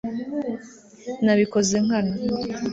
Nabikoze 1.23 1.75
nkana 1.85 2.13